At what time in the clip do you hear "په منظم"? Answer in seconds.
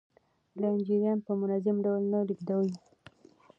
1.25-1.77